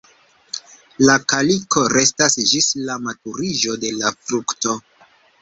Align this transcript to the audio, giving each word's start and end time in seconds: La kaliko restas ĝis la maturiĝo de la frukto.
La 1.09 1.17
kaliko 1.33 1.83
restas 1.97 2.39
ĝis 2.53 2.71
la 2.89 2.97
maturiĝo 3.09 3.77
de 3.85 3.93
la 4.01 4.13
frukto. 4.19 4.77